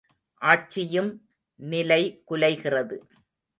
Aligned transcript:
ஆட்சியும் 0.41 1.11
நிலை 1.55 2.23
குலைகிறது. 2.31 2.97